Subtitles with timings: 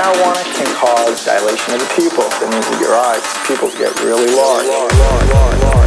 [0.00, 2.24] Marijuana can cause dilation of the pupil.
[2.24, 4.64] That means that your eyes, pupils get really large.
[4.64, 5.79] dilation of the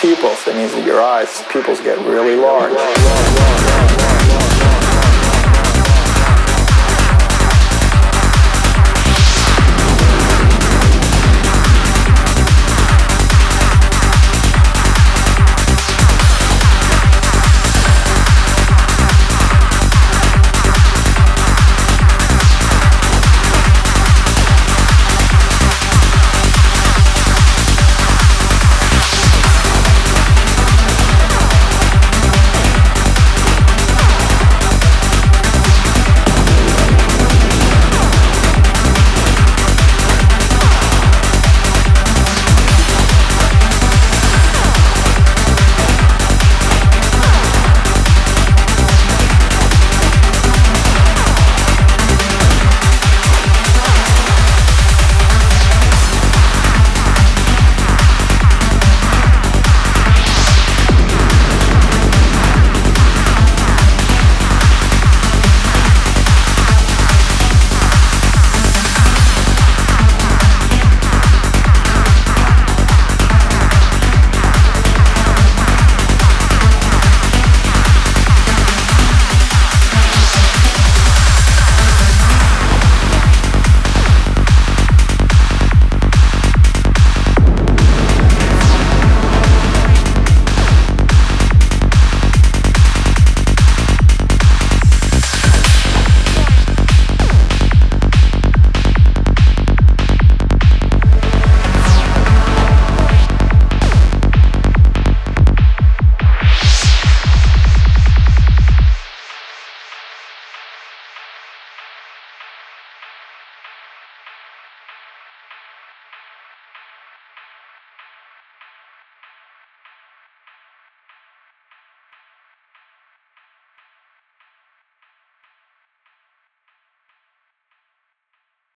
[0.00, 0.44] pupils.
[0.44, 4.07] That means that your eyes, pupils get really large.